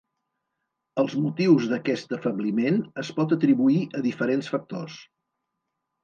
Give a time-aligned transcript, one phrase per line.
[1.01, 4.97] Els motius d'aquest afebliment es pot atribuir a diferents factors.